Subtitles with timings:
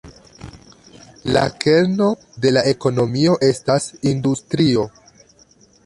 [1.35, 2.07] La kerno
[2.45, 4.89] de la ekonomio estas industrio.